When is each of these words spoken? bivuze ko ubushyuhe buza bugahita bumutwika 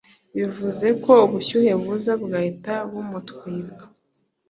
bivuze 0.35 0.87
ko 1.03 1.11
ubushyuhe 1.25 1.71
buza 1.81 2.11
bugahita 2.19 2.73
bumutwika 2.91 3.83